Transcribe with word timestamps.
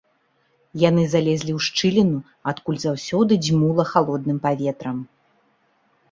Яны 0.83 1.01
залезлі 1.09 1.51
ў 1.57 1.65
шчыліну, 1.65 2.17
адкуль 2.51 2.79
заўсёды 2.85 3.37
дзьмула 3.45 3.85
халодным 3.91 4.37
паветрам. 4.47 4.97